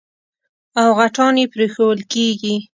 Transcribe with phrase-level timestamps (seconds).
[0.81, 2.55] او غټان يې پرېښوول کېږي.